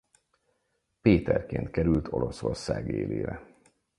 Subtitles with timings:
[1.01, 3.45] Péterként került Oroszország élére.